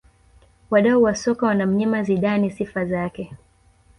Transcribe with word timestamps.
Wadau 0.69 1.01
wa 1.03 1.15
soka 1.15 1.45
wanamnyima 1.47 2.03
Zidane 2.03 2.49
sifa 2.49 2.85
zake 2.85 3.35